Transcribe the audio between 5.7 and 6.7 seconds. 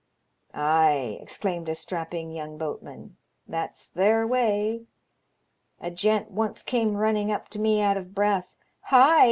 A gent once